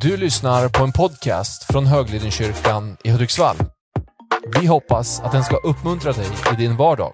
[0.00, 3.56] Du lyssnar på en podcast från Höglidenkyrkan i Hudiksvall.
[4.60, 7.12] Vi hoppas att den ska uppmuntra dig i din vardag.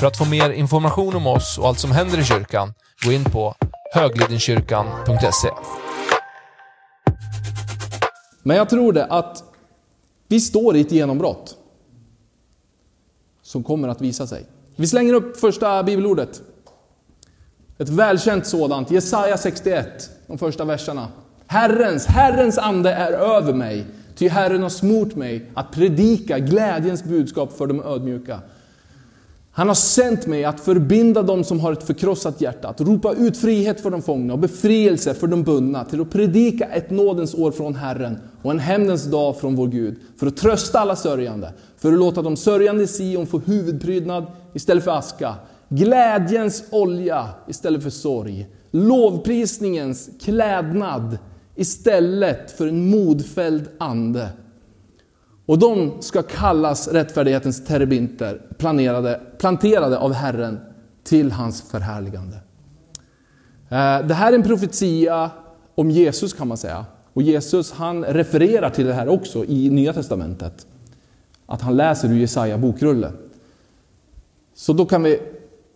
[0.00, 3.24] För att få mer information om oss och allt som händer i kyrkan, gå in
[3.24, 3.54] på
[3.94, 5.48] höglidenkyrkan.se.
[8.42, 9.44] Men jag tror det att
[10.28, 11.56] vi står i ett genombrott
[13.42, 14.46] som kommer att visa sig.
[14.76, 16.42] Vi slänger upp första bibelordet.
[17.78, 21.08] Ett välkänt sådant, Jesaja 61, de första verserna.
[21.52, 27.52] Herrens, Herrens ande är över mig, ty Herren har smort mig att predika glädjens budskap
[27.52, 28.40] för de ödmjuka.
[29.50, 33.36] Han har sänt mig att förbinda dem som har ett förkrossat hjärta, att ropa ut
[33.36, 37.50] frihet för de fångna och befrielse för de bundna, till att predika ett nådens år
[37.50, 41.92] från Herren och en hämndens dag från vår Gud, för att trösta alla sörjande, för
[41.92, 45.34] att låta de sörjande i Sion få huvudprydnad istället för aska,
[45.68, 51.18] glädjens olja istället för sorg, lovprisningens klädnad
[51.54, 54.28] istället för en modfälld ande.
[55.46, 60.60] Och de ska kallas rättfärdighetens terebinter, planerade, planterade av Herren
[61.04, 62.36] till hans förhärligande.
[63.68, 65.30] Eh, det här är en profetia
[65.74, 66.86] om Jesus kan man säga.
[67.12, 70.66] Och Jesus han refererar till det här också i Nya Testamentet.
[71.46, 73.12] Att han läser ur Jesaja bokrulle.
[74.54, 75.20] Så då kan vi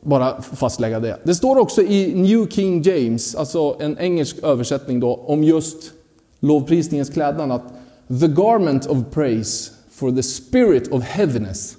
[0.06, 1.18] bara fastlägga det.
[1.24, 5.92] Det står också i New King James, alltså en engelsk översättning då, om just
[6.40, 7.72] lovprisningens klädnad, att
[8.20, 11.76] the garment of praise for the spirit of heaviness.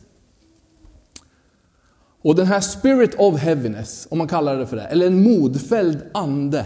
[2.22, 6.02] Och den här spirit of heaviness, om man kallar det för det, eller en modfälld
[6.14, 6.66] ande,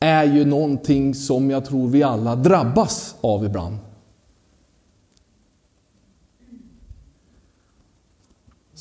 [0.00, 3.76] är ju någonting som jag tror vi alla drabbas av ibland.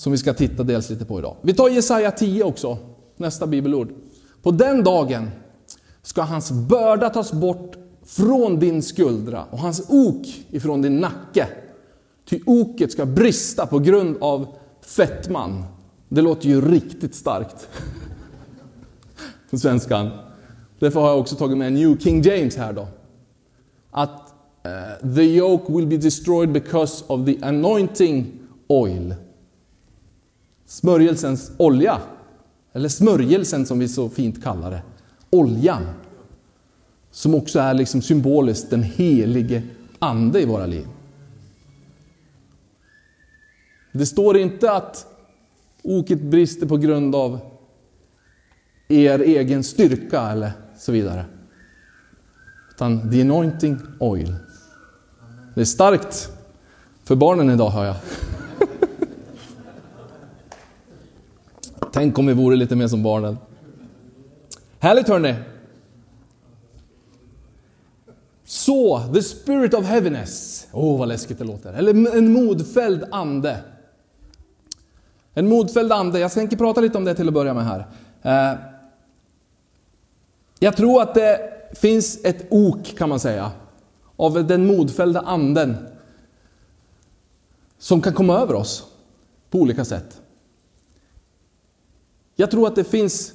[0.04, 1.36] Som vi ska titta dels lite på idag.
[1.42, 2.78] Vi tar Jesaja 10 också,
[3.18, 3.90] nästa bibelord.
[4.42, 5.32] På den dagen
[6.02, 11.48] ska hans börda tas bort från din skuldra och hans ok ifrån din nacke.
[12.30, 14.48] Ty oket ska brista på grund av
[14.82, 15.64] fettman.
[16.10, 17.70] Det låter ju riktigt starkt.
[19.50, 20.10] På svenskan.
[20.80, 22.88] Därför har jag också tagit med New King James här då.
[23.92, 24.34] Att
[25.02, 29.16] uh, the yoke will be destroyed because of the anointing oil.
[30.74, 32.02] Smörjelsens olja.
[32.74, 34.82] Eller smörjelsen som vi så fint kallar det.
[35.30, 35.84] Oljan.
[37.12, 39.64] Som också är liksom symboliskt den helige
[40.00, 40.88] Ande i våra liv.
[43.92, 45.08] Det står inte att
[45.84, 47.40] oket brister på grund av
[48.88, 51.26] er egen styrka eller så vidare.
[52.72, 54.36] Utan the anointing oil.
[55.56, 56.30] Det är starkt
[57.04, 57.96] för barnen idag hör jag.
[61.94, 63.38] Tänk om vi vore lite mer som barnen.
[64.80, 65.36] Härligt hörni!
[68.46, 70.68] Så, the spirit of heaviness.
[70.72, 71.74] Åh, oh, vad läskigt det låter.
[71.74, 73.64] Eller en modfälld ande.
[75.34, 76.20] En modfälld ande.
[76.20, 77.86] Jag tänker prata lite om det till att börja med här.
[78.22, 78.60] Eh,
[80.60, 81.40] jag tror att det
[81.76, 83.52] finns ett ok, kan man säga,
[84.16, 85.76] av den modfällda anden
[87.78, 88.84] som kan komma över oss
[89.50, 90.23] på olika sätt.
[92.36, 93.34] Jag tror att det finns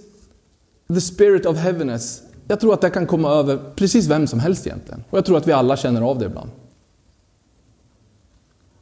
[0.94, 4.66] the spirit of heaviness jag tror att det kan komma över precis vem som helst
[4.66, 5.04] egentligen.
[5.10, 6.50] Och jag tror att vi alla känner av det ibland.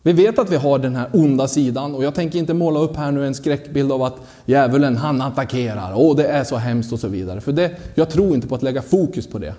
[0.02, 2.96] Vi vet att vi har den här onda sidan och jag tänker inte måla upp
[2.96, 7.00] här nu en skräckbild av att djävulen han attackerar, åh det är så hemskt och
[7.00, 7.40] så vidare.
[7.40, 9.54] För det, jag tror inte på att lägga fokus på det.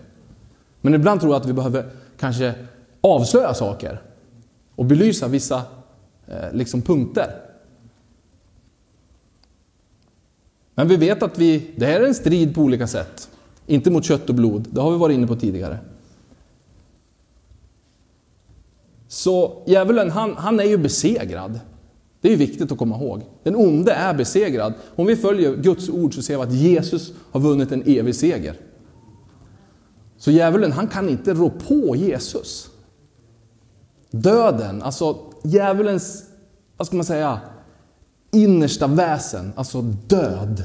[0.81, 1.85] Men ibland tror jag att vi behöver
[2.19, 2.53] kanske
[3.01, 4.01] avslöja saker
[4.75, 5.62] och belysa vissa
[6.28, 7.28] eh, liksom punkter.
[10.77, 13.29] Men vi vet att vi, det här är en strid på olika sätt.
[13.67, 15.77] Inte mot kött och blod, det har vi varit inne på tidigare.
[19.07, 21.59] Så djävulen, han, han är ju besegrad.
[22.21, 23.21] Det är ju viktigt att komma ihåg.
[23.43, 24.73] Den onde är besegrad.
[24.95, 28.56] Om vi följer Guds ord så ser vi att Jesus har vunnit en evig seger.
[30.18, 32.69] Så djävulen, han kan inte rå på Jesus.
[34.12, 36.23] Döden, alltså djävulens,
[36.77, 37.39] vad ska man säga,
[38.44, 40.63] innersta väsen, alltså död,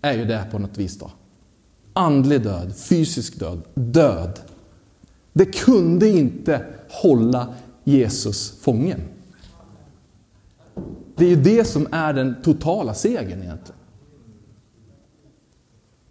[0.00, 1.10] är ju det på något vis då.
[1.92, 4.40] Andlig död, fysisk död, död.
[5.32, 7.54] Det kunde inte hålla
[7.84, 9.00] Jesus fången.
[11.16, 13.80] Det är ju det som är den totala segern egentligen.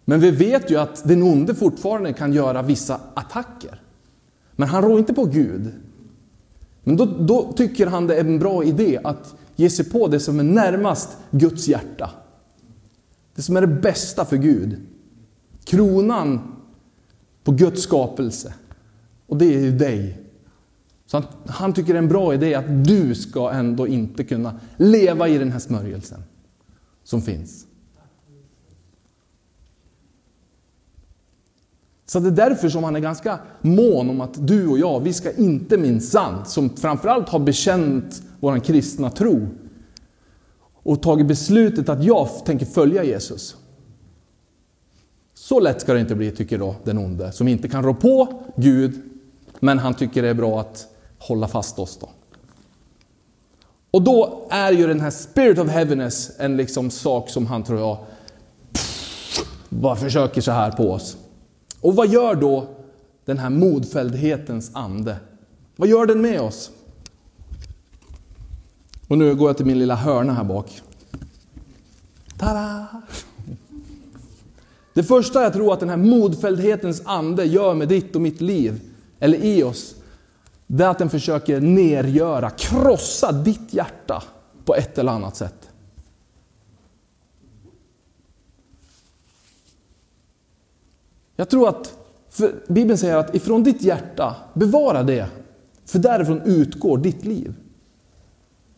[0.05, 3.81] Men vi vet ju att den onde fortfarande kan göra vissa attacker.
[4.51, 5.71] Men han rår inte på Gud.
[6.83, 10.19] Men då, då, tycker han det är en bra idé att ge sig på det
[10.19, 12.11] som är närmast Guds hjärta.
[13.35, 14.77] Det som är det bästa för Gud.
[15.63, 16.55] Kronan
[17.43, 18.53] på Guds skapelse.
[19.27, 20.21] Och det är ju dig.
[21.05, 24.59] Så han, han tycker det är en bra idé att du ska ändå inte kunna
[24.77, 26.23] leva i den här smörjelsen
[27.03, 27.65] som finns.
[32.09, 35.13] Så det är därför som han är ganska mån om att du och jag, vi
[35.13, 39.47] ska inte minsann, som framförallt har bekänt vår kristna tro
[40.73, 43.55] och tagit beslutet att jag tänker följa Jesus.
[45.33, 48.43] Så lätt ska det inte bli, tycker då den onde, som inte kan rå på
[48.55, 49.01] Gud,
[49.59, 50.87] men han tycker det är bra att
[51.19, 51.97] hålla fast oss.
[52.01, 52.09] då.
[53.91, 57.79] Och då är ju den här spirit of heaviness en liksom sak som han, tror
[57.79, 57.97] jag,
[59.69, 61.17] bara försöker så här på oss.
[61.81, 62.67] Och vad gör då
[63.25, 65.17] den här modfälldhetens ande?
[65.75, 66.71] Vad gör den med oss?
[69.07, 70.81] Och nu går jag till min lilla hörna här bak.
[72.37, 72.87] Tada!
[74.93, 78.81] Det första jag tror att den här modfälldhetens ande gör med ditt och mitt liv,
[79.19, 79.95] eller i oss,
[80.67, 84.23] det är att den försöker nergöra, krossa ditt hjärta
[84.65, 85.68] på ett eller annat sätt.
[91.39, 91.97] Jag tror att,
[92.67, 95.27] Bibeln säger att ifrån ditt hjärta, bevara det,
[95.85, 97.53] för därifrån utgår ditt liv.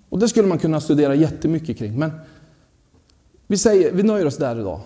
[0.09, 2.11] Och det skulle man kunna studera jättemycket kring, men
[3.47, 4.79] vi, säger, vi nöjer oss där idag.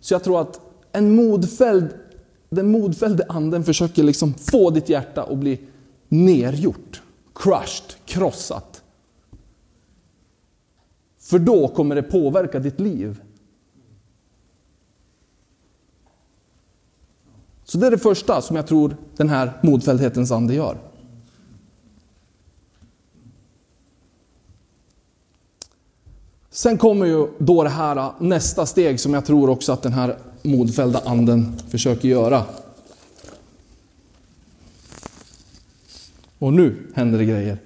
[0.00, 0.60] Så jag tror att
[0.92, 1.88] en modfälld,
[2.50, 5.60] den modfällde anden försöker liksom få ditt hjärta att bli
[6.08, 7.02] nergjort,
[7.34, 8.82] crushed, krossat.
[11.18, 13.20] För då kommer det påverka ditt liv.
[17.64, 20.78] Så det är det första som jag tror den här modfälldhetens ande gör.
[26.50, 30.18] Sen kommer ju då det här nästa steg som jag tror också att den här
[30.42, 32.44] modfällda anden försöker göra.
[36.38, 37.58] Och nu händer det grejer.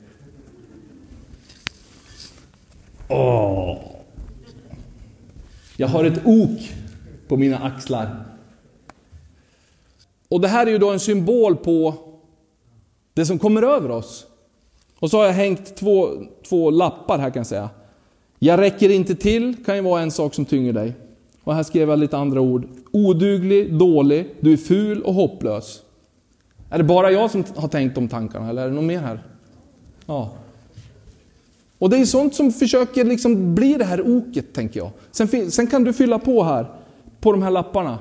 [3.08, 3.78] Åh.
[5.76, 6.60] Jag har ett ok
[7.28, 8.24] på mina axlar.
[10.28, 11.94] Och det här är ju då en symbol på
[13.14, 14.26] det som kommer över oss.
[14.98, 16.08] Och så har jag hängt två,
[16.48, 17.70] två lappar här kan jag säga.
[18.38, 20.92] Jag räcker inte till kan ju vara en sak som tynger dig.
[21.44, 22.68] Och här skrev jag lite andra ord.
[22.92, 25.82] Oduglig, dålig, du är ful och hopplös.
[26.70, 29.22] Är det bara jag som har tänkt de tankarna eller är det någon mer här?
[30.06, 30.30] Ja.
[31.78, 34.90] Och det är sånt som försöker liksom bli det här oket, tänker jag.
[35.10, 36.66] Sen, sen kan du fylla på här,
[37.20, 37.98] på de här lapparna.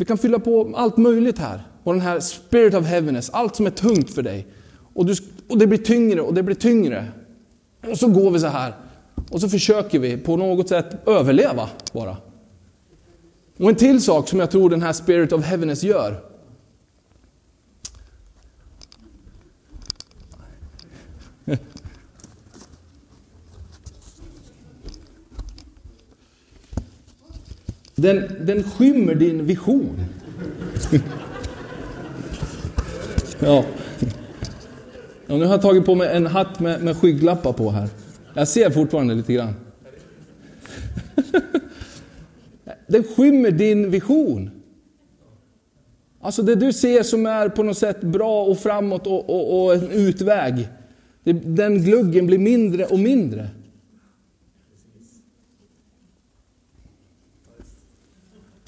[0.00, 1.62] Vi kan fylla på allt möjligt här.
[1.84, 4.46] Och den här spirit of heaviness, allt som är tungt för dig.
[4.94, 5.14] Och, du,
[5.48, 7.06] och det blir tyngre och det blir tyngre.
[7.90, 8.74] Och så går vi så här.
[9.30, 12.16] Och så försöker vi på något sätt överleva bara.
[13.58, 16.20] Och en till sak som jag tror den här spirit of heaviness gör.
[28.00, 30.04] Den, den skymmer din vision.
[33.38, 33.64] ja.
[35.26, 35.36] ja.
[35.36, 37.88] Nu har jag tagit på mig en hatt med, med skygglappar på här.
[38.34, 39.54] Jag ser fortfarande lite grann.
[42.86, 44.50] den skymmer din vision.
[46.20, 49.74] Alltså det du ser som är på något sätt bra och framåt och, och, och
[49.74, 50.68] en utväg.
[51.44, 53.48] Den gluggen blir mindre och mindre.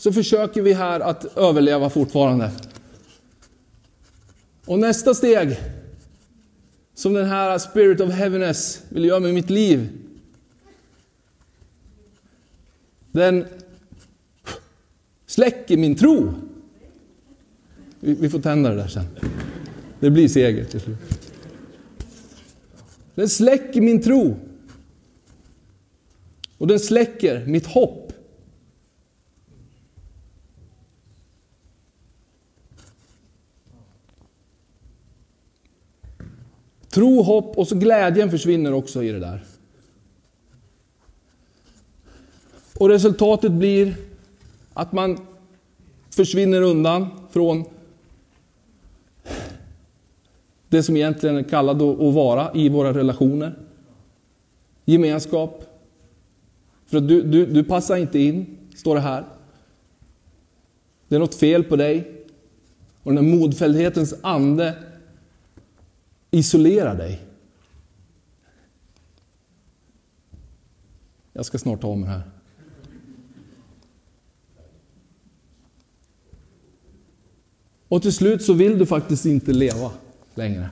[0.03, 2.51] Så försöker vi här att överleva fortfarande.
[4.67, 5.61] Och nästa steg,
[6.95, 9.89] som den här Spirit of Heaviness vill göra med mitt liv,
[13.13, 13.45] den
[15.27, 16.35] släcker min tro.
[18.01, 19.07] Vi får tända det där sen.
[20.01, 20.99] Det blir seger till slut.
[23.15, 24.37] Den släcker min tro.
[26.59, 28.02] Och den släcker mitt hopp.
[36.93, 39.45] Tro, hopp och så glädjen försvinner också i det där.
[42.79, 43.95] Och resultatet blir
[44.73, 45.19] att man
[46.11, 47.65] försvinner undan från
[50.69, 53.59] det som egentligen är kallat att vara i våra relationer.
[54.85, 55.65] Gemenskap.
[56.87, 59.25] För att du, du, du passar inte in, står det här.
[61.09, 62.25] Det är något fel på dig.
[63.03, 64.75] Och den här modfälldhetens ande
[66.35, 67.21] Isolera dig.
[71.33, 72.23] Jag ska snart ta mig här.
[77.89, 79.93] Och till slut så vill du faktiskt inte leva
[80.35, 80.71] längre.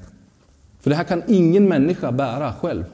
[0.81, 2.85] För det här kan ingen människa bära själv.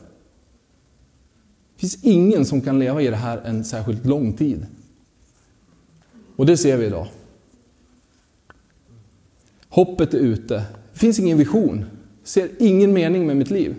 [1.75, 4.67] Det finns ingen som kan leva i det här en särskilt lång tid.
[6.37, 7.07] Och det ser vi idag.
[9.69, 10.55] Hoppet är ute.
[10.93, 11.85] Det finns ingen vision.
[12.27, 13.75] Ser ingen mening med mitt liv.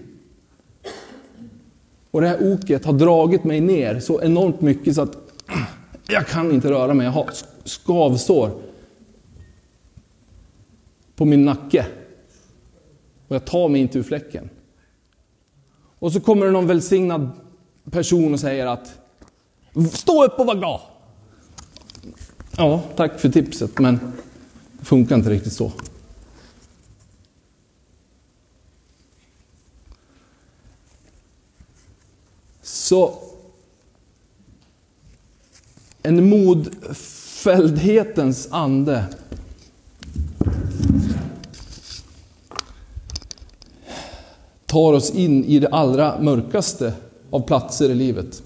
[2.11, 5.17] Och det här oket har dragit mig ner så enormt mycket så att
[6.07, 7.05] jag kan inte röra mig.
[7.05, 7.29] Jag har
[7.63, 8.51] skavsår
[11.15, 11.85] på min nacke.
[13.27, 14.49] Och jag tar mig inte ur fläcken.
[15.99, 17.29] Och så kommer det någon välsignad
[17.91, 18.99] person och säger att
[19.91, 20.81] Stå upp och var glad!
[22.57, 23.99] Ja, tack för tipset, men
[24.79, 25.71] det funkar inte riktigt så.
[32.87, 33.13] Så
[36.03, 39.05] en modfälldhetens ande
[44.65, 46.93] tar oss in i det allra mörkaste
[47.29, 48.43] av platser i livet.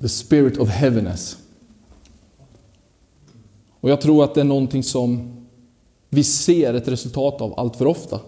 [0.00, 1.36] The spirit of heaviness.
[3.80, 5.36] Och jag tror att det är någonting som
[6.08, 8.20] vi ser ett resultat av allt för ofta.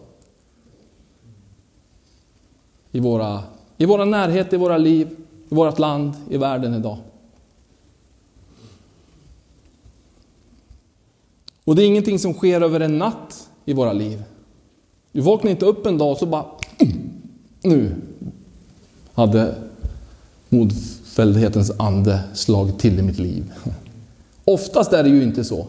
[2.93, 3.43] I våra,
[3.77, 5.17] I våra närhet, i våra liv,
[5.49, 6.99] i vårt land, i världen idag.
[11.65, 14.23] Och det är ingenting som sker över en natt i våra liv.
[15.13, 16.45] Du vaknar inte upp en dag och så bara...
[17.63, 17.95] Nu
[19.13, 19.55] hade
[20.49, 23.53] modfälldhetens ande slagit till i mitt liv.
[24.45, 25.67] Oftast är det ju inte så.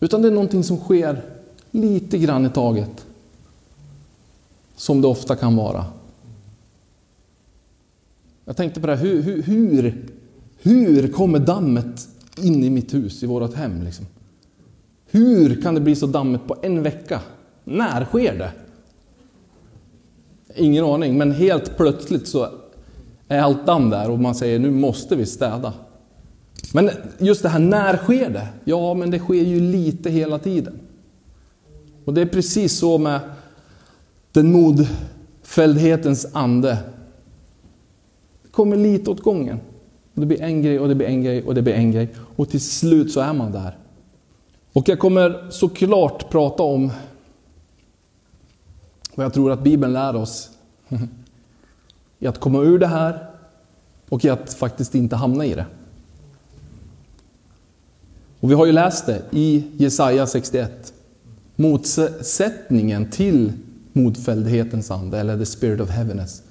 [0.00, 1.22] Utan det är någonting som sker
[1.70, 3.06] lite grann i taget.
[4.80, 5.84] Som det ofta kan vara.
[8.44, 10.06] Jag tänkte på det här, hur, hur,
[10.62, 13.82] hur, kommer dammet in i mitt hus, i vårt hem?
[13.82, 14.06] Liksom?
[15.10, 17.20] Hur kan det bli så dammigt på en vecka?
[17.64, 18.52] När sker det?
[20.56, 22.48] Ingen aning, men helt plötsligt så
[23.28, 25.72] är allt damm där och man säger nu måste vi städa.
[26.74, 28.48] Men just det här, när sker det?
[28.64, 30.80] Ja, men det sker ju lite hela tiden.
[32.04, 33.20] Och det är precis så med
[34.32, 36.78] den modfälldhetens ande.
[38.42, 39.60] Det kommer lite åt gången.
[40.14, 42.08] Det blir en grej och det blir en grej och det blir en grej.
[42.36, 43.76] Och till slut så är man där.
[44.72, 46.90] Och jag kommer såklart prata om
[49.14, 50.50] vad jag tror att Bibeln lär oss
[52.18, 53.26] i att komma ur det här
[54.08, 55.66] och i att faktiskt inte hamna i det.
[58.40, 60.92] Och vi har ju läst det i Jesaja 61.
[61.56, 63.52] Motsättningen till
[63.92, 66.42] modfälldhetens ande, eller the spirit of heaviness.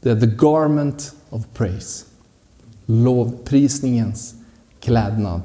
[0.00, 2.04] Det är the garment of praise.
[2.86, 4.34] Lovprisningens
[4.80, 5.42] klädnad.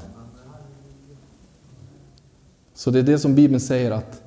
[2.73, 4.21] Så det är det som Bibeln säger att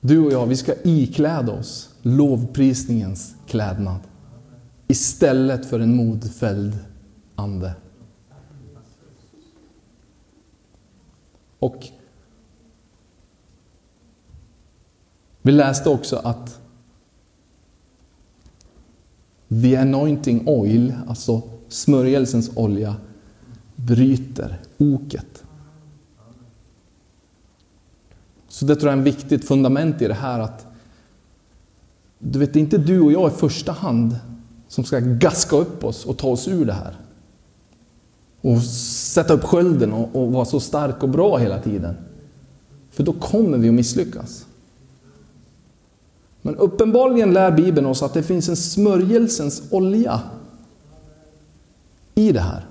[0.00, 4.00] du och jag, vi ska ikläda oss lovprisningens klädnad.
[4.86, 6.78] Istället för en modfälld
[7.34, 7.74] ande.
[11.58, 11.88] Och
[15.46, 16.60] vi läste också att
[19.48, 22.96] the anointing oil, alltså smörjelsens olja,
[23.76, 25.44] bryter oket.
[28.48, 30.66] Så det tror jag är ett viktigt fundament i det här att
[32.18, 34.16] du vet, det är inte du och jag i första hand
[34.68, 36.96] som ska gaska upp oss och ta oss ur det här.
[38.40, 41.96] Och sätta upp skölden och, och vara så stark och bra hela tiden.
[42.90, 44.46] För då kommer vi att misslyckas.
[46.46, 50.20] Men uppenbarligen lär Bibeln oss att det finns en smörjelsens olja
[52.14, 52.66] i det här.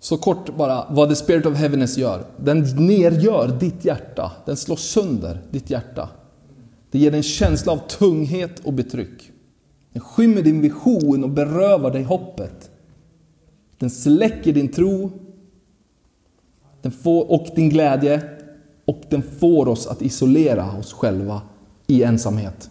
[0.00, 2.24] Så kort bara, vad The Spirit of Heaviness gör.
[2.36, 4.32] Den nergör ditt hjärta.
[4.46, 6.08] Den slår sönder ditt hjärta.
[6.90, 9.30] Det ger dig en känsla av tunghet och betryck.
[9.92, 12.70] Den skymmer din vision och berövar dig hoppet.
[13.78, 15.10] Den släcker din tro
[16.82, 18.22] den får, och din glädje
[18.84, 21.42] och den får oss att isolera oss själva
[21.86, 22.70] i ensamhet.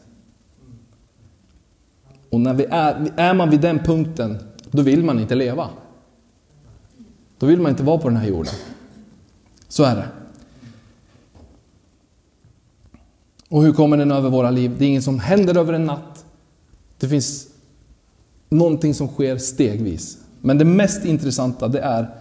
[2.30, 4.38] Och när vi är, är man vid den punkten,
[4.72, 5.70] då vill man inte leva.
[7.38, 8.54] Då vill man inte vara på den här jorden.
[9.68, 10.08] Så är det.
[13.50, 14.76] Och hur kommer den över våra liv?
[14.78, 16.26] Det är inget som händer över en natt.
[17.00, 17.48] Det finns
[18.50, 20.18] någonting som sker stegvis.
[20.42, 22.21] Men det mest intressanta det är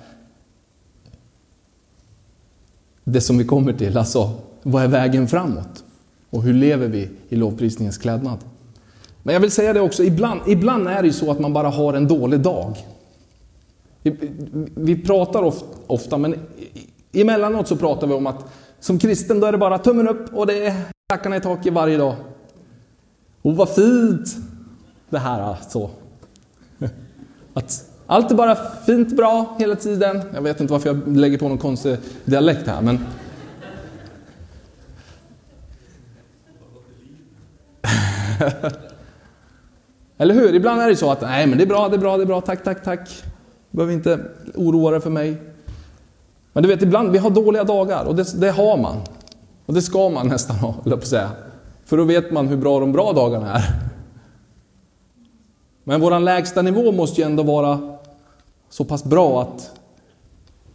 [3.04, 5.84] det som vi kommer till, alltså vad är vägen framåt?
[6.30, 8.38] Och hur lever vi i lovprisningens klädnad?
[9.22, 11.68] Men jag vill säga det också, ibland, ibland är det ju så att man bara
[11.68, 12.76] har en dålig dag.
[14.02, 14.16] Vi,
[14.74, 15.52] vi pratar
[15.86, 16.34] ofta, men
[17.12, 18.44] emellanåt så pratar vi om att
[18.80, 20.74] som kristen då är det bara tummen upp och det är
[21.08, 22.14] klackarna i taket varje dag.
[23.42, 24.36] Och vad fint
[25.10, 25.90] det här alltså.
[27.54, 30.22] Att allt är bara fint bra hela tiden.
[30.34, 32.98] Jag vet inte varför jag lägger på någon konstig dialekt här men
[40.18, 40.54] Eller hur?
[40.54, 42.26] Ibland är det så att nej men det är bra, det är bra, det är
[42.26, 43.24] bra, tack, tack, tack.
[43.70, 44.20] Behöver inte
[44.54, 45.36] oroa dig för mig.
[46.52, 48.96] Men du vet, ibland, vi har dåliga dagar och det, det har man.
[49.66, 51.30] Och det ska man nästan ha, eller på att säga.
[51.84, 53.64] För då vet man hur bra de bra dagarna är.
[55.84, 57.99] Men vår lägsta nivå måste ju ändå vara
[58.70, 59.80] så pass bra att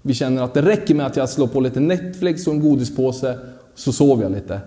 [0.02, 3.40] vi känner att det räcker med att jag slår på lite Netflix och en godispåse,
[3.75, 4.62] så sover jag lite.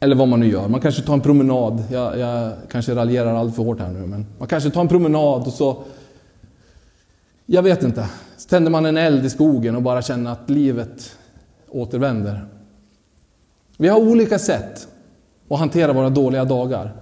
[0.00, 0.68] Eller vad man nu gör.
[0.68, 1.84] Man kanske tar en promenad.
[1.90, 5.46] Jag, jag kanske raljerar allt för hårt här nu, men man kanske tar en promenad
[5.46, 5.82] och så...
[7.46, 8.08] Jag vet inte.
[8.36, 11.16] Så tänder man en eld i skogen och bara känner att livet
[11.68, 12.44] återvänder.
[13.76, 14.88] Vi har olika sätt
[15.48, 16.92] att hantera våra dåliga dagar.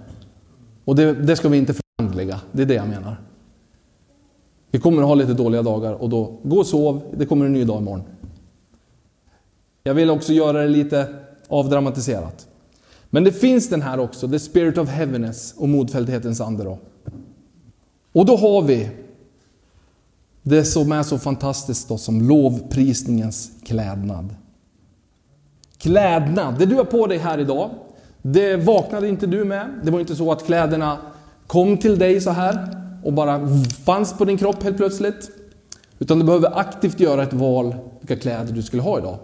[0.85, 2.39] Och det, det ska vi inte förhandliga.
[2.51, 3.17] Det är det jag menar.
[4.71, 7.53] Vi kommer att ha lite dåliga dagar och då, gå och sov, det kommer en
[7.53, 8.03] ny dag imorgon.
[9.83, 11.15] Jag vill också göra det lite
[11.47, 12.47] avdramatiserat.
[13.09, 16.63] Men det finns den här också, the spirit of heaviness och modfälldhetens ande.
[16.63, 16.79] Då.
[18.11, 18.89] Och då har vi
[20.43, 24.35] det som är så fantastiskt då, som lovprisningens klädnad.
[25.77, 27.69] Klädnad, det du har på dig här idag,
[28.21, 29.69] det vaknade inte du med.
[29.83, 30.97] Det var inte så att kläderna
[31.47, 33.47] kom till dig så här och bara
[33.85, 35.31] fanns på din kropp helt plötsligt.
[35.99, 39.17] Utan du behöver aktivt göra ett val vilka kläder du skulle ha idag.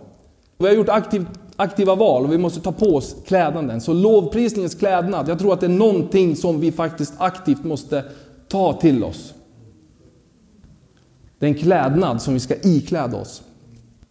[0.58, 3.82] Vi har gjort aktiv, aktiva val och vi måste ta på oss klädnaden.
[3.82, 8.04] Så lovprisningens klädnad, jag tror att det är någonting som vi faktiskt aktivt måste
[8.48, 9.34] ta till oss.
[11.40, 13.42] Det är en klädnad som vi ska ikläda oss.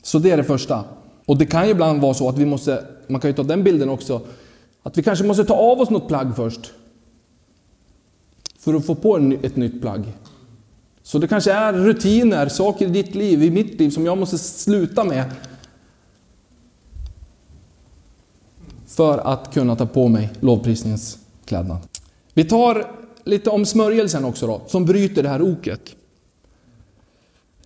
[0.02, 0.84] Så det är det första.
[1.26, 3.64] Och det kan ju ibland vara så att vi måste, man kan ju ta den
[3.64, 4.20] bilden också,
[4.82, 6.72] att vi kanske måste ta av oss något plagg först.
[8.64, 10.02] För att få på ett nytt plagg.
[11.02, 14.38] Så det kanske är rutiner, saker i ditt liv, i mitt liv, som jag måste
[14.38, 15.24] sluta med
[18.86, 21.78] för att kunna ta på mig lovprisningens klädnad.
[22.34, 22.86] Vi tar
[23.24, 25.96] lite om smörjelsen också då, som bryter det här oket.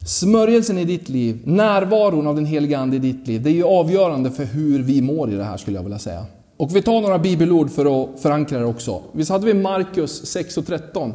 [0.07, 3.65] Smörjelsen i ditt liv, närvaron av den heliga Ande i ditt liv, det är ju
[3.65, 6.27] avgörande för hur vi mår i det här skulle jag vilja säga.
[6.59, 9.03] Och vi tar några bibelord för att förankra det också.
[9.13, 11.15] Visst hade vi Markus 6 och 13?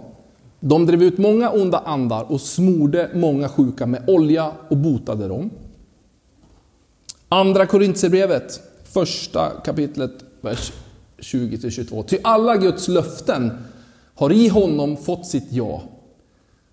[0.59, 5.49] De drev ut många onda andar och smorde många sjuka med olja och botade dem.
[7.29, 10.71] Andra Korintierbrevet första kapitlet, vers
[11.17, 12.03] 20-22.
[12.03, 13.51] Ty alla Guds löften
[14.15, 15.81] har i honom fått sitt ja.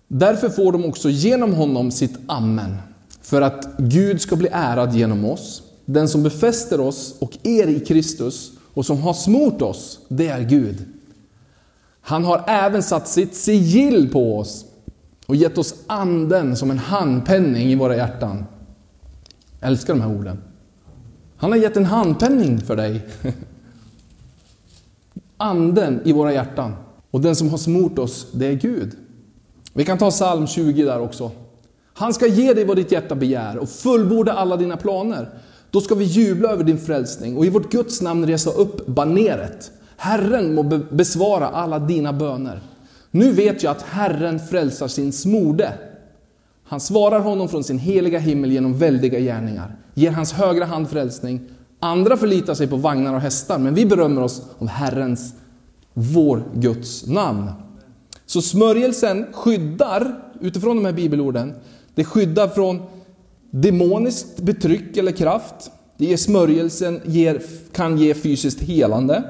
[0.07, 2.77] Därför får de också genom honom sitt amen.
[3.21, 5.63] För att Gud ska bli ärad genom oss.
[5.85, 10.41] Den som befäster oss och er i Kristus och som har smort oss, det är
[10.41, 10.85] Gud.
[12.01, 14.65] Han har även satt sitt sigill på oss
[15.25, 18.45] och gett oss anden som en handpenning i våra hjärtan.
[19.59, 20.37] Jag älskar de här orden.
[21.37, 23.07] Han har gett en handpenning för dig.
[25.37, 26.75] Anden i våra hjärtan.
[27.11, 28.95] Och den som har smort oss, det är Gud.
[29.73, 31.31] Vi kan ta psalm 20 där också.
[31.93, 35.29] Han ska ge dig vad ditt hjärta begär och fullborda alla dina planer.
[35.71, 39.71] Då ska vi jubla över din frälsning och i vårt Guds namn resa upp baneret.
[39.97, 42.61] Herren må besvara alla dina böner.
[43.11, 45.73] Nu vet jag att Herren frälsar sin smorde.
[46.63, 51.41] Han svarar honom från sin heliga himmel genom väldiga gärningar, ger hans högra hand frälsning.
[51.79, 55.33] Andra förlitar sig på vagnar och hästar, men vi berömmer oss av Herrens,
[55.93, 57.51] vår Guds namn.
[58.25, 61.53] Så smörjelsen skyddar, utifrån de här bibelorden,
[61.95, 62.81] det skyddar från
[63.51, 65.71] demoniskt betryck eller kraft.
[65.97, 69.23] Det ger smörjelsen ger, kan ge fysiskt helande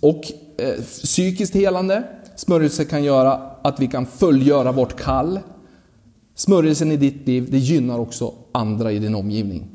[0.00, 2.02] och eh, psykiskt helande.
[2.36, 5.40] Smörjelse kan göra att vi kan fullgöra vårt kall
[6.34, 9.66] Smörjelsen i ditt liv, det gynnar också andra i din omgivning.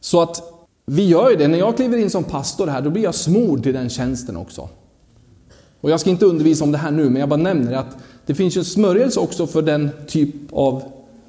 [0.00, 0.42] Så att
[0.86, 1.48] vi gör ju det.
[1.48, 4.68] När jag kliver in som pastor här, då blir jag smord till den tjänsten också.
[5.80, 8.34] Och jag ska inte undervisa om det här nu, men jag bara nämner att det
[8.34, 10.82] finns ju smörjelse också för den typ av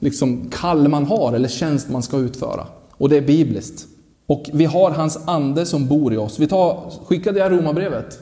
[0.03, 2.67] liksom, kall man har eller tjänst man ska utföra.
[2.91, 3.87] Och det är bibliskt.
[4.25, 6.39] Och vi har hans ande som bor i oss.
[6.39, 8.19] Vi tar, skickade jag romabrevet?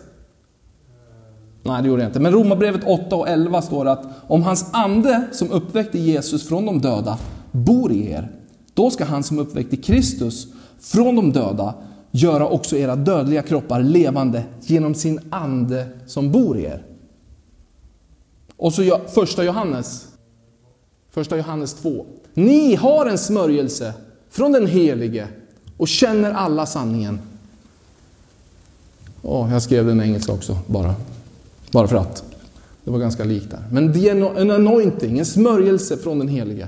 [1.64, 2.20] Nej, det gjorde jag inte.
[2.20, 6.82] Men Romarbrevet 8 och 11 står att om hans ande som uppväckte Jesus från de
[6.82, 7.18] döda
[7.52, 8.32] bor i er,
[8.74, 10.48] då ska han som uppväckte Kristus
[10.80, 11.74] från de döda
[12.12, 16.84] göra också era dödliga kroppar levande genom sin ande som bor i er.
[18.58, 20.08] Och så första Johannes,
[21.12, 22.06] första Johannes 2.
[22.34, 23.94] Ni har en smörjelse
[24.30, 25.28] från den helige
[25.78, 27.20] och känner alla sanningen.
[29.22, 30.96] Oh, jag skrev den engelska också, bara,
[31.72, 32.24] bara för att.
[32.84, 33.64] Det var ganska likt där.
[33.72, 36.68] Men det är en anointing, en smörjelse från den helige.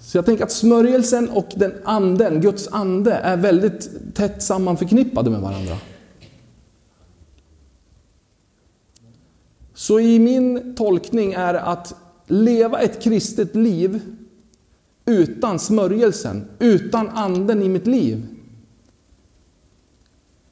[0.00, 5.40] Så jag tänker att smörjelsen och den anden, Guds ande, är väldigt tätt sammanförknippade med
[5.40, 5.76] varandra.
[9.80, 11.94] Så i min tolkning är att
[12.26, 14.00] leva ett kristet liv
[15.04, 18.26] utan smörjelsen, utan anden i mitt liv,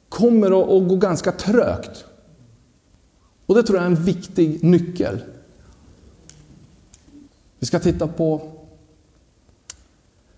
[0.09, 0.47] kommer
[0.81, 2.05] att gå ganska trögt.
[3.45, 5.21] Och det tror jag är en viktig nyckel.
[7.59, 8.51] Vi ska titta på,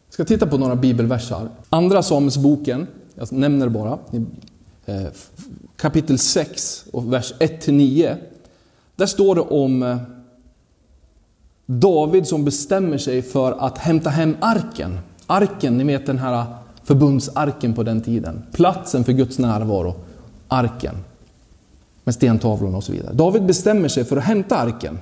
[0.10, 1.50] ska titta på några bibelversar.
[1.70, 4.00] Andra Samuelsboken, jag nämner det bara,
[4.86, 5.08] eh,
[5.76, 8.31] kapitel 6 och vers 1-9.
[9.02, 9.98] Där står det om eh,
[11.66, 15.00] David som bestämmer sig för att hämta hem arken.
[15.28, 16.46] Arken, ni vet den här
[16.84, 18.44] förbundsarken på den tiden.
[18.52, 19.96] Platsen för Guds närvaro.
[20.48, 20.96] Arken.
[22.04, 23.14] Med stentavlorna och så vidare.
[23.14, 25.00] David bestämmer sig för att hämta arken.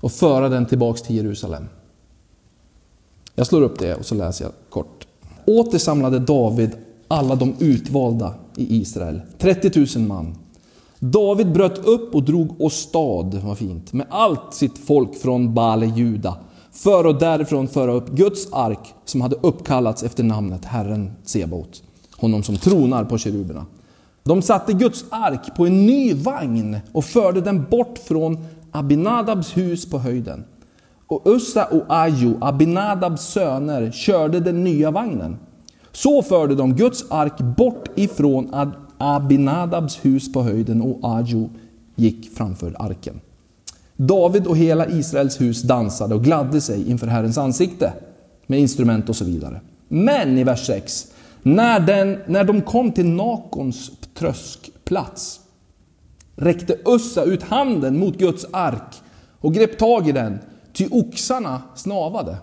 [0.00, 1.68] Och föra den tillbaks till Jerusalem.
[3.34, 5.06] Jag slår upp det och så läser jag kort.
[5.44, 6.70] Åter samlade David
[7.08, 10.36] alla de utvalda i Israel, 30 000 man.
[11.00, 16.36] David bröt upp och drog åstad, vad fint, med allt sitt folk från Bale Juda
[16.72, 21.82] för att därifrån föra upp Guds ark som hade uppkallats efter namnet Herren Sebaot,
[22.16, 23.66] honom som tronar på keruberna.
[24.24, 28.38] De satte Guds ark på en ny vagn och förde den bort från
[28.72, 30.44] Abinadabs hus på höjden.
[31.06, 35.36] Och Ussa och Ajo, Abinadabs söner, körde den nya vagnen.
[35.92, 38.54] Så förde de Guds ark bort ifrån
[39.00, 41.50] Abinadabs hus på höjden och Ajo
[41.94, 43.20] gick framför arken.
[43.96, 47.92] David och hela Israels hus dansade och gladde sig inför Herrens ansikte
[48.46, 49.60] med instrument och så vidare.
[49.88, 51.06] Men i vers 6,
[51.42, 55.40] när, den, när de kom till Nakons tröskplats
[56.36, 58.94] räckte Ussa ut handen mot Guds ark
[59.40, 60.38] och grep tag i den,
[60.72, 62.36] ty oxarna snavade.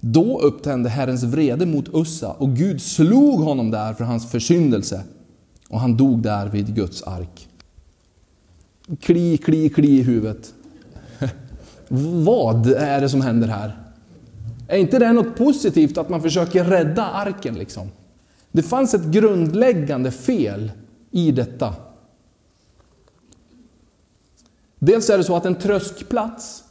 [0.00, 5.04] Då upptände Herrens vrede mot Ussa och Gud slog honom där för hans försyndelse
[5.68, 7.48] och han dog där vid Guds ark.
[9.00, 10.54] Kli, kli, kli i huvudet.
[12.24, 13.78] Vad är det som händer här?
[14.68, 17.88] Är inte det något positivt att man försöker rädda arken liksom?
[18.52, 20.72] Det fanns ett grundläggande fel
[21.10, 21.74] i detta.
[24.78, 26.64] Dels är det så att en tröskplats,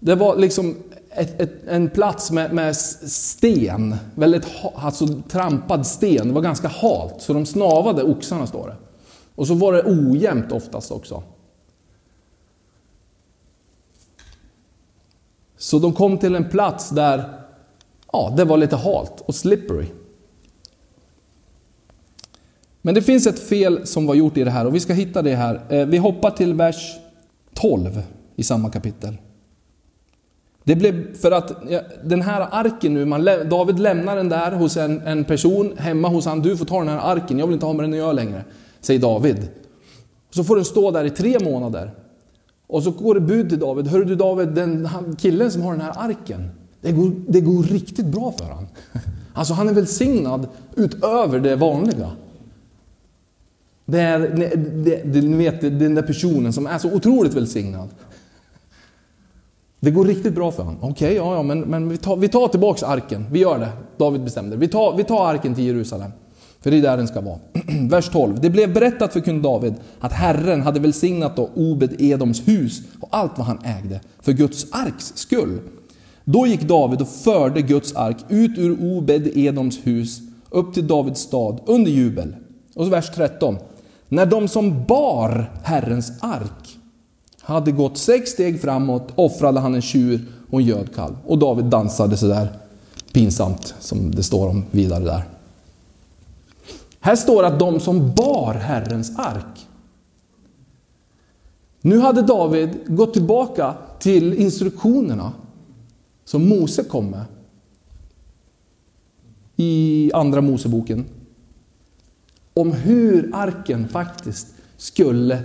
[0.00, 0.76] det var liksom
[1.16, 7.14] ett, ett, en plats med, med, sten, väldigt alltså trampad sten, det var ganska halt,
[7.18, 8.76] så de snavade oxarna står det.
[9.34, 11.22] Och så var det ojämnt oftast också.
[15.56, 17.46] Så de kom till en plats där
[18.12, 19.86] ja, det var lite halt och slippery.
[22.82, 25.22] Men det finns ett fel som var gjort i det här och vi ska hitta
[25.22, 25.60] det här.
[25.68, 26.96] Eh, vi hoppar till vers
[27.54, 28.02] 12
[28.36, 29.16] i samma kapitel.
[30.66, 31.52] Det blev för att
[32.04, 36.26] den här arken nu, man, David lämnar den där hos en, en person hemma hos
[36.26, 36.42] han.
[36.42, 38.44] Du får ta den här arken, jag vill inte ha med den att göra längre.
[38.80, 39.48] Säger David.
[40.30, 41.90] Så får den stå där i tre månader.
[42.66, 43.86] Och så går det bud till David.
[43.86, 46.50] Hör du David, den killen som har den här arken.
[46.80, 48.66] Det går, det går riktigt bra för honom.
[49.34, 52.10] Alltså han är välsignad utöver det vanliga.
[53.84, 54.18] Det är,
[54.84, 57.88] det, det, ni vet, den där personen som är så otroligt välsignad.
[59.86, 60.78] Det går riktigt bra för honom.
[60.82, 63.26] Okej, okay, ja, ja, men, men vi, tar, vi tar tillbaks arken.
[63.30, 63.68] Vi gör det.
[63.96, 64.56] David bestämde.
[64.56, 66.10] Vi tar, vi tar arken till Jerusalem.
[66.60, 67.38] För det är där den ska vara.
[67.90, 68.40] Vers 12.
[68.40, 73.08] Det blev berättat för kung David att Herren hade välsignat då Obed Edoms hus och
[73.10, 75.58] allt vad han ägde för Guds arks skull.
[76.24, 80.20] Då gick David och förde Guds ark ut ur Obed Edoms hus
[80.50, 82.36] upp till Davids stad under jubel.
[82.74, 83.56] Och så vers 13.
[84.08, 86.65] När de som bar Herrens ark
[87.46, 91.14] hade gått sex steg framåt offrade han en tjur och en gödkalv.
[91.26, 92.48] Och David dansade sådär
[93.12, 95.24] pinsamt, som det står om vidare där.
[97.00, 99.66] Här står att de som bar Herrens ark.
[101.80, 105.32] Nu hade David gått tillbaka till instruktionerna
[106.24, 107.24] som Mose kom med
[109.56, 111.04] i Andra Moseboken
[112.54, 115.42] om hur arken faktiskt skulle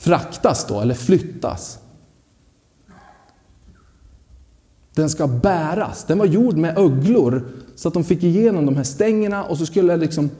[0.00, 1.78] fraktas då, eller flyttas.
[4.94, 6.04] Den ska bäras.
[6.04, 9.66] Den var gjord med öglor så att de fick igenom de här stängerna och så
[9.66, 10.30] skulle liksom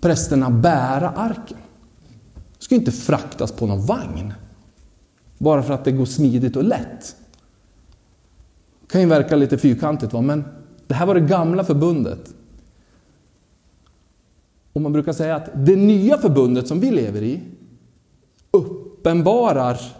[0.00, 1.58] prästerna bära arken.
[2.34, 4.32] Den ska inte fraktas på någon vagn.
[5.38, 7.16] Bara för att det går smidigt och lätt.
[8.80, 10.20] Det kan ju verka lite fyrkantigt, va?
[10.20, 10.44] men
[10.86, 12.34] det här var det gamla förbundet.
[14.72, 17.40] Och man brukar säga att det nya förbundet som vi lever i
[19.00, 19.92] uppenbaras,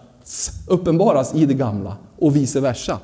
[0.69, 2.99] uppenbaras i det gamla och vice versa.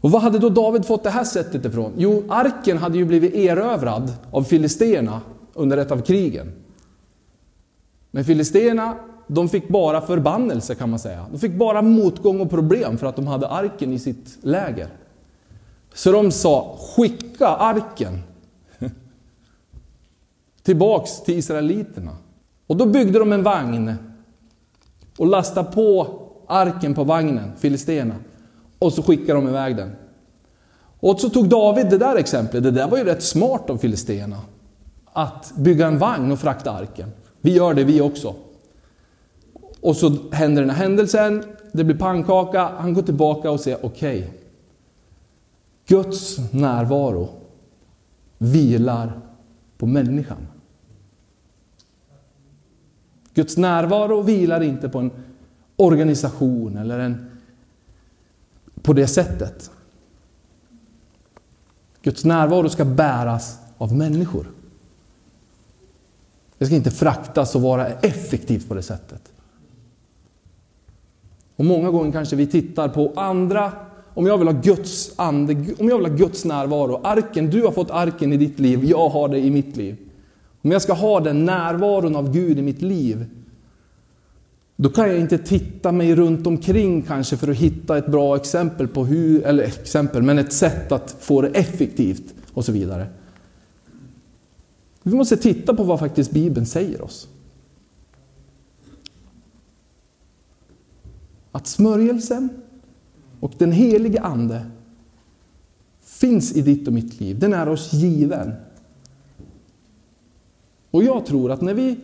[0.00, 1.92] Och vad hade då David fått det här sättet ifrån?
[1.96, 5.20] Jo, arken hade ju blivit erövrad av filisterna
[5.54, 6.52] under ett av krigen.
[8.10, 11.26] Men filisterna, de fick bara förbannelse kan man säga.
[11.32, 14.88] De fick bara motgång och problem för att de hade arken i sitt läger.
[15.94, 18.22] Så de sa, skicka arken
[20.62, 22.16] tillbaks till Israeliterna.
[22.72, 23.94] Och då byggde de en vagn
[25.18, 28.14] och lastade på arken på vagnen, filisterna.
[28.78, 29.90] Och så skickade de iväg den.
[31.00, 34.38] Och så tog David det där exemplet, det där var ju rätt smart av filisterna.
[35.12, 37.12] Att bygga en vagn och frakta arken.
[37.40, 38.34] Vi gör det vi också.
[39.80, 44.18] Och så händer den här händelsen, det blir pannkaka, han går tillbaka och säger okej.
[44.18, 44.30] Okay,
[45.86, 47.28] Guds närvaro
[48.38, 49.20] vilar
[49.78, 50.46] på människan.
[53.34, 55.10] Guds närvaro vilar inte på en
[55.76, 57.30] organisation eller en
[58.82, 59.70] på det sättet.
[62.02, 64.46] Guds närvaro ska bäras av människor.
[66.58, 69.32] Det ska inte fraktas och vara effektivt på det sättet.
[71.56, 73.72] Och många gånger kanske vi tittar på andra,
[74.14, 77.72] om jag vill ha Guds ande, om jag vill ha Guds närvaro, arken, du har
[77.72, 79.96] fått arken i ditt liv, jag har det i mitt liv.
[80.62, 83.26] Om jag ska ha den närvaron av Gud i mitt liv,
[84.76, 88.88] då kan jag inte titta mig runt omkring kanske för att hitta ett bra exempel
[88.88, 93.06] på hur, eller exempel, men ett sätt att få det effektivt och så vidare.
[95.02, 97.28] Vi måste titta på vad faktiskt Bibeln säger oss.
[101.52, 102.48] Att smörjelsen
[103.40, 104.66] och den helige Ande
[106.00, 107.38] finns i ditt och mitt liv.
[107.38, 108.52] Den är oss given.
[110.92, 111.96] Och jag tror att när vi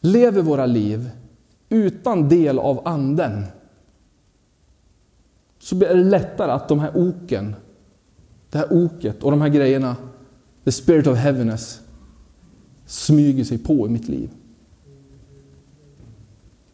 [0.00, 1.10] lever våra liv
[1.68, 3.44] utan del av anden
[5.58, 7.54] så blir det lättare att de här oken,
[8.50, 9.96] det här oket och de här grejerna,
[10.64, 11.80] the spirit of heaviness,
[12.86, 14.30] smyger sig på i mitt liv.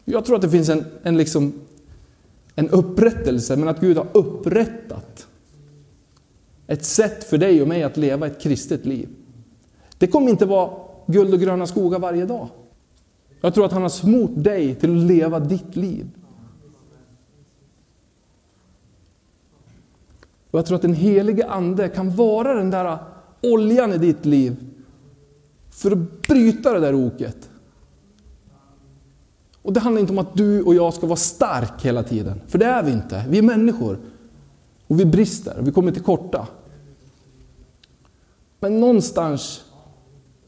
[0.05, 1.53] Jag tror att det finns en, en, liksom,
[2.55, 5.27] en upprättelse, men att Gud har upprättat
[6.67, 9.09] ett sätt för dig och mig att leva ett kristet liv.
[10.01, 10.71] Det kommer inte vara
[11.05, 12.47] guld och gröna skogar varje dag.
[13.41, 16.07] Jag tror att han har smort dig till att leva ditt liv.
[20.51, 22.97] Och jag tror att den helige Ande kan vara den där
[23.41, 24.55] oljan i ditt liv
[25.69, 27.49] för att bryta det där oket.
[29.61, 32.57] Och det handlar inte om att du och jag ska vara stark hela tiden, för
[32.59, 33.25] det är vi inte.
[33.29, 33.99] Vi är människor.
[34.87, 36.47] Och vi brister, och vi kommer till korta.
[38.59, 39.63] Men någonstans,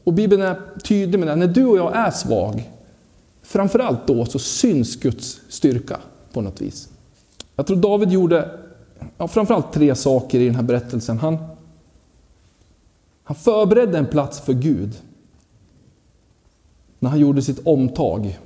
[0.04, 2.70] och Bibeln är tydlig med det, när du och jag är svag,
[3.42, 6.00] framförallt då så syns Guds styrka
[6.32, 6.88] på något vis.
[7.56, 8.50] Jag tror David gjorde
[9.18, 11.18] ja, framförallt tre saker i den här berättelsen.
[11.18, 11.38] Han,
[13.24, 14.92] han förberedde en plats för Gud
[16.98, 18.38] när han gjorde sitt omtag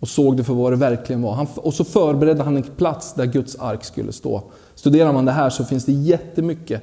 [0.00, 1.32] och såg det för vad det verkligen var.
[1.32, 4.42] Han, och så förberedde han en plats där Guds ark skulle stå.
[4.74, 6.82] Studerar man det här så finns det jättemycket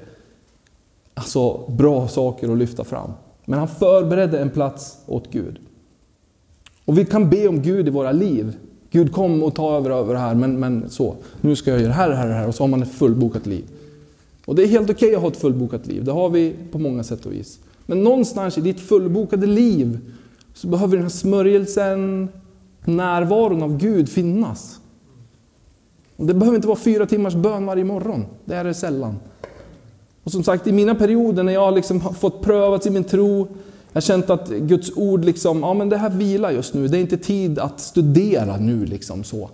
[1.14, 3.12] alltså, bra saker att lyfta fram.
[3.46, 5.60] Men han förberedde en plats åt Gud.
[6.86, 8.58] Och vi kan be om Gud i våra liv.
[8.92, 11.16] Gud kom och ta över, över det här, men, men så.
[11.42, 12.48] Nu ska jag göra det här, det här, det här.
[12.48, 13.64] Och så har man ett fullbokat liv.
[14.46, 16.04] Och det är helt okej okay att ha ett fullbokat liv.
[16.04, 17.60] Det har vi på många sätt och vis.
[17.86, 20.00] Men någonstans i ditt fullbokade liv
[20.54, 22.30] så behöver den här smörjelsen,
[22.86, 24.80] närvaron av Gud finnas.
[26.16, 28.26] Och det behöver inte vara fyra timmars bön varje morgon.
[28.46, 29.20] Det är det sällan.
[30.24, 33.48] Och som sagt, i mina perioder när jag liksom har fått prövats i min tro,
[33.92, 36.88] jag har känt att Guds ord, liksom, ja men det här vilar just nu.
[36.88, 38.86] Det är inte tid att studera nu.
[38.86, 39.50] liksom så.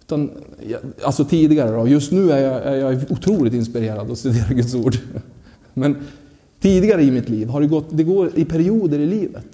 [0.00, 0.30] Utan,
[1.02, 4.96] alltså tidigare då, just nu är jag, är jag otroligt inspirerad att studera Guds ord.
[5.74, 5.96] Men
[6.60, 9.46] tidigare i mitt liv har det gått, det går i perioder i livet.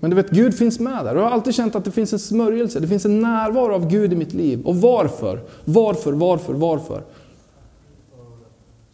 [0.00, 1.14] Men du vet, Gud finns med där.
[1.14, 3.90] Och jag har alltid känt att det finns en smörjelse, det finns en närvaro av
[3.90, 4.60] Gud i mitt liv.
[4.64, 5.40] Och varför?
[5.64, 7.02] Varför, varför, varför?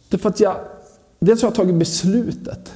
[0.09, 0.57] Det är för att jag
[1.19, 2.73] Dels har jag tagit beslutet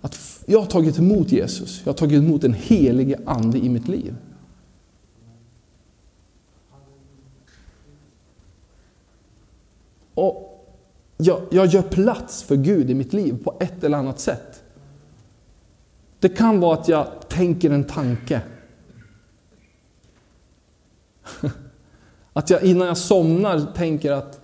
[0.00, 3.88] Att jag har tagit emot Jesus, jag har tagit emot den helige Ande i mitt
[3.88, 4.16] liv.
[10.14, 10.50] Och
[11.16, 14.62] jag, jag gör plats för Gud i mitt liv på ett eller annat sätt.
[16.18, 18.40] Det kan vara att jag tänker en tanke.
[22.32, 24.39] Att jag innan jag somnar tänker att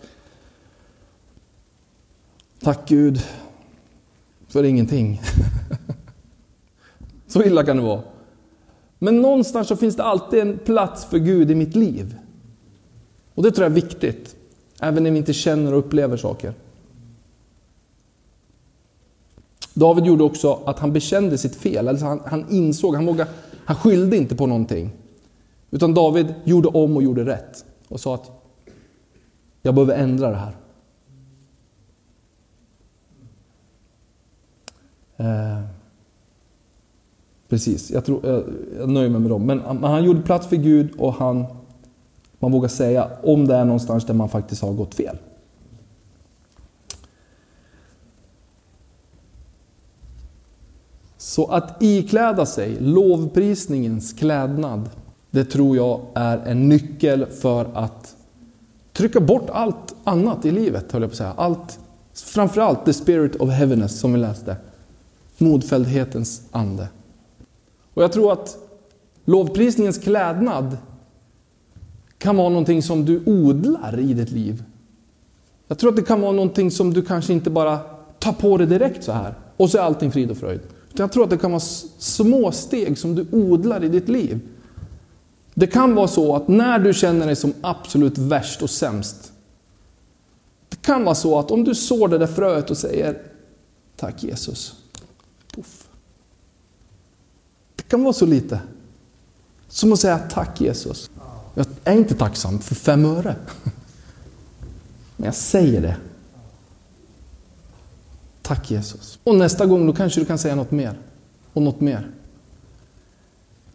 [2.61, 3.23] Tack Gud
[4.49, 5.21] för ingenting.
[7.27, 8.03] Så illa kan det vara.
[8.99, 12.17] Men någonstans så finns det alltid en plats för Gud i mitt liv.
[13.35, 14.37] Och det tror jag är viktigt.
[14.81, 16.55] Även när vi inte känner och upplever saker.
[19.75, 21.89] David gjorde också att han bekände sitt fel.
[21.89, 23.31] Alltså han, han insåg, han, vågade,
[23.65, 24.91] han skyllde inte på någonting.
[25.71, 27.65] Utan David gjorde om och gjorde rätt.
[27.89, 28.31] Och sa att
[29.63, 30.57] jag behöver ändra det här.
[35.17, 35.61] Eh,
[37.49, 38.45] precis, jag, tror, jag,
[38.79, 39.47] jag nöjer mig med dem.
[39.47, 41.47] Men, men han gjorde plats för Gud och han,
[42.39, 45.17] man vågar säga om det är någonstans där man faktiskt har gått fel.
[51.19, 54.91] Så att ikläda sig lovprisningens klädnad,
[55.31, 58.17] det tror jag är en nyckel för att
[58.93, 61.35] trycka bort allt annat i livet, höll jag på att säga.
[61.37, 61.79] Allt,
[62.15, 64.57] framförallt the spirit of heaviness som vi läste.
[65.39, 66.89] Modfälldhetens ande.
[67.95, 68.57] Och jag tror att
[69.25, 70.77] lovprisningens klädnad
[72.19, 74.65] kan vara någonting som du odlar i ditt liv.
[75.69, 77.79] Jag tror att det kan vara någonting som du kanske inte bara
[78.19, 80.61] tar på dig direkt så här och så är allting frid och fröjd.
[80.93, 81.61] Jag tror att det kan vara
[81.99, 84.41] små steg som du odlar i ditt liv.
[85.55, 89.33] Det kan vara så att när du känner dig som absolut värst och sämst.
[90.69, 93.23] Det kan vara så att om du sår det där fröet och säger
[93.97, 94.75] Tack Jesus.
[95.57, 95.89] Puff.
[97.77, 98.61] Det kan vara så lite.
[99.69, 101.11] Som att säga Tack Jesus.
[101.55, 103.37] Jag är inte tacksam för fem öre.
[105.17, 105.97] Men jag säger det.
[108.43, 109.19] Tack Jesus.
[109.25, 110.99] Och nästa gång då kanske du kan säga något mer.
[111.53, 112.11] Och något mer.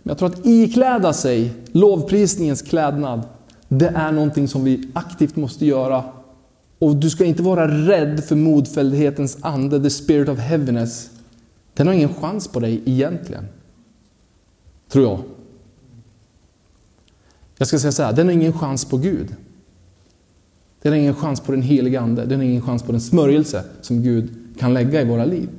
[0.03, 3.23] Men jag tror att ikläda sig lovprisningens klädnad,
[3.67, 6.03] det är någonting som vi aktivt måste göra.
[6.79, 11.09] Och du ska inte vara rädd för modfälldhetens ande, the spirit of heaviness.
[11.73, 13.45] Den har ingen chans på dig egentligen.
[14.89, 15.19] Tror jag.
[17.57, 19.35] Jag ska säga så här, den har ingen chans på Gud.
[20.81, 23.63] Den har ingen chans på den heliga Ande, den har ingen chans på den smörjelse
[23.81, 24.29] som Gud
[24.59, 25.49] kan lägga i våra liv.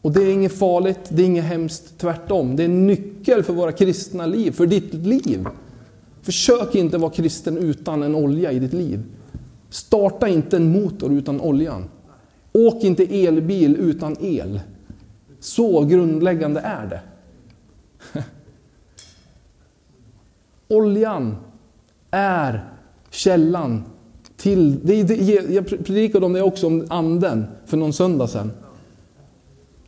[0.00, 2.56] Och det är inget farligt, det är inget hemskt, tvärtom.
[2.56, 5.46] Det är en nyckel för våra kristna liv, för ditt liv.
[6.22, 9.02] Försök inte vara kristen utan en olja i ditt liv.
[9.70, 11.84] Starta inte en motor utan oljan.
[12.58, 14.60] Åk inte elbil utan el.
[15.40, 17.00] Så grundläggande är det.
[20.68, 21.36] Oljan
[22.10, 22.70] är
[23.10, 23.84] källan
[24.36, 24.86] till...
[24.86, 25.14] Det, det,
[25.54, 28.52] jag predikade om det också, om anden, för någon söndag sedan.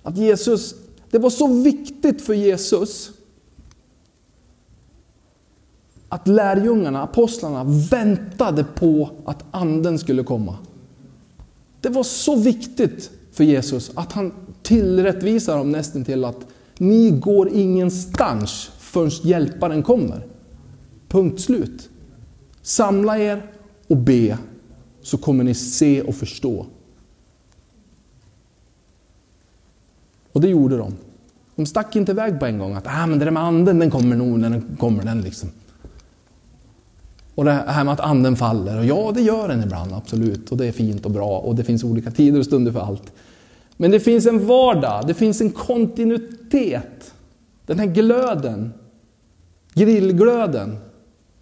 [0.02, 0.74] Att Jesus,
[1.11, 3.11] det var så viktigt för Jesus
[6.09, 10.57] att lärjungarna, apostlarna, väntade på att anden skulle komma.
[11.87, 16.46] Det var så viktigt för Jesus att han tillrättvisar dem nästan till att
[16.79, 20.27] ni går ingenstans förrän hjälparen kommer.
[21.09, 21.88] Punkt slut.
[22.62, 23.51] Samla er
[23.87, 24.38] och be,
[25.03, 26.66] så kommer ni se och förstå.
[30.33, 30.94] Och det gjorde de.
[31.57, 33.90] De stack inte iväg på en gång att ah, men det där med anden, den
[33.90, 35.05] kommer nog när den kommer.
[35.05, 35.49] Den liksom.
[37.37, 40.53] Och det här med att anden faller, och ja det gör den ibland, absolut.
[40.53, 43.12] Och det är fint och bra och det finns olika tider och stunder för allt.
[43.77, 47.14] Men det finns en vardag, det finns en kontinuitet.
[47.66, 48.72] Den här glöden,
[49.75, 50.79] grillglöden,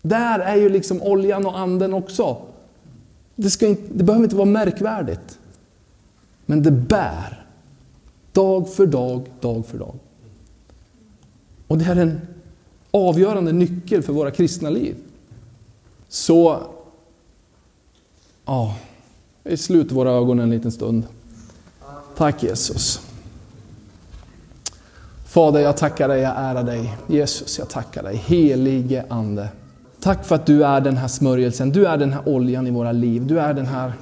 [0.03, 2.37] där är ju liksom oljan och anden också.
[3.37, 5.39] Det, ska inte, det behöver inte vara märkvärdigt.
[6.47, 7.47] Men det bär.
[8.33, 9.95] Dag för dag, dag för dag.
[11.67, 12.21] Och det är en
[12.91, 14.95] avgörande nyckel för våra kristna liv.
[16.09, 16.61] Så,
[18.45, 18.75] ja,
[19.43, 21.03] vi sluter våra ögon en liten stund.
[22.17, 23.01] Tack Jesus.
[25.27, 26.97] Fader, jag tackar dig, jag ärar dig.
[27.07, 28.17] Jesus, jag tackar dig.
[28.17, 29.49] Helige Ande.
[30.01, 32.93] Tack för att du är den här smörjelsen, du är den här oljan i våra
[32.93, 33.93] liv, du är den här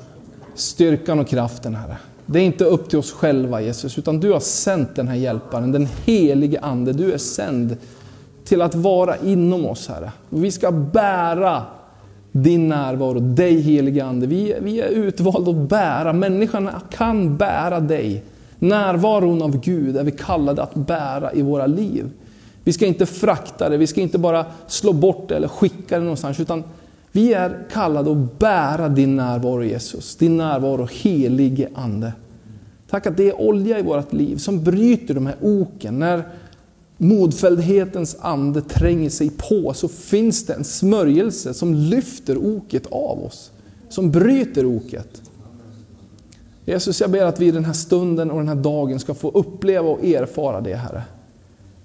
[0.55, 1.97] styrkan och kraften Herre.
[2.27, 5.73] Det är inte upp till oss själva Jesus, utan du har sänt den här hjälparen,
[5.73, 6.93] den helige Ande.
[6.93, 7.77] Du är sänd
[8.45, 10.13] till att vara inom oss Herre.
[10.29, 11.63] Vi ska bära
[12.33, 14.27] din närvaro, dig helige Ande.
[14.27, 18.23] Vi, vi är utvalda att bära, människan kan bära dig.
[18.59, 22.11] Närvaron av Gud är vi kallade att bära i våra liv.
[22.65, 26.05] Vi ska inte frakta det, vi ska inte bara slå bort det eller skicka det
[26.05, 26.65] någonstans, utan
[27.13, 32.13] vi är kallade att bära din närvaro Jesus, din närvaro helige Ande.
[32.91, 35.99] Tack att det är olja i vårt liv som bryter de här oken.
[35.99, 36.23] När
[37.03, 43.51] modfälldhetens ande tränger sig på så finns det en smörjelse som lyfter oket av oss.
[43.89, 45.23] Som bryter oket.
[46.65, 49.89] Jesus, jag ber att vi den här stunden och den här dagen ska få uppleva
[49.89, 51.03] och erfara det, Herre.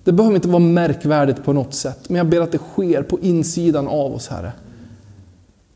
[0.03, 3.19] Det behöver inte vara märkvärdigt på något sätt, men jag ber att det sker på
[3.19, 4.51] insidan av oss, Herre.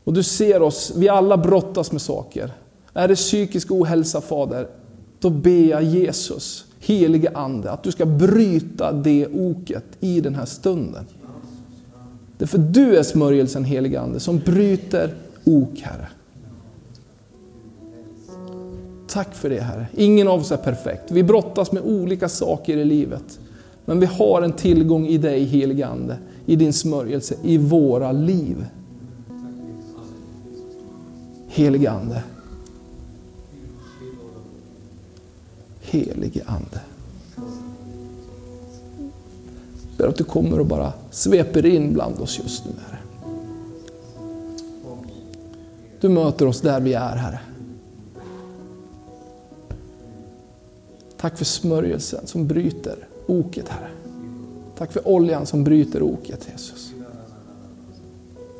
[0.04, 2.52] Och du ser oss, vi alla brottas med saker.
[2.92, 4.68] Är det psykisk ohälsa, Fader,
[5.20, 10.44] då ber jag Jesus, helige Ande, att du ska bryta det oket i den här
[10.44, 11.04] stunden.
[12.38, 15.14] Därför du är smörjelsen, helige Ande, som bryter
[15.44, 16.08] ok, Herre.
[19.08, 19.86] Tack för det Herre.
[19.96, 21.10] Ingen av oss är perfekt.
[21.10, 23.38] Vi brottas med olika saker i livet.
[23.84, 26.16] Men vi har en tillgång i dig helige Ande,
[26.46, 28.66] i din smörjelse, i våra liv.
[31.48, 32.22] Helige Ande.
[35.92, 36.80] Helige Ande.
[39.98, 42.98] Ber att du kommer och bara sveper in bland oss just nu Herre.
[46.00, 47.40] Du möter oss där vi är Herre.
[51.16, 53.90] Tack för smörjelsen som bryter oket Herre.
[54.78, 56.92] Tack för oljan som bryter oket Jesus.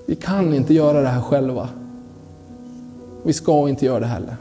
[0.06, 1.68] Vi kan inte göra det här själva.
[3.22, 4.36] Vi ska inte göra det heller.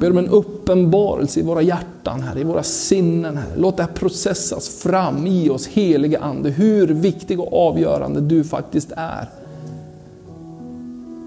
[0.00, 3.36] Ber om en uppenbarelse i våra hjärtan, här, i våra sinnen.
[3.36, 3.46] Här.
[3.56, 8.92] Låt det här processas fram i oss, heliga Ande, hur viktig och avgörande du faktiskt
[8.96, 9.28] är.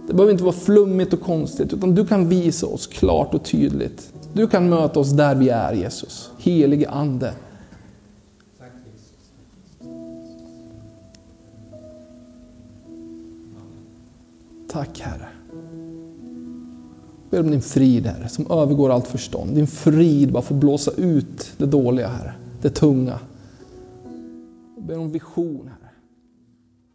[0.07, 4.13] Det behöver inte vara flummigt och konstigt, utan du kan visa oss klart och tydligt.
[4.33, 6.31] Du kan möta oss där vi är, Jesus.
[6.37, 7.33] Helige Ande.
[14.67, 15.42] Tack Herre.
[17.33, 19.55] Ber om din frid Herre, som övergår allt förstånd.
[19.55, 23.19] Din frid bara får blåsa ut det dåliga Herre, det tunga.
[24.75, 25.91] Jag Ber om vision Herre.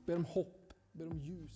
[0.07, 1.48] Ber om hopp, ber om ljus.